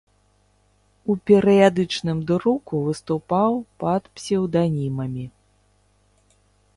У 1.13 1.15
перыядычным 1.29 2.23
друку 2.31 2.75
выступаў 2.87 3.51
пад 3.83 4.03
псеўданімамі. 4.15 5.25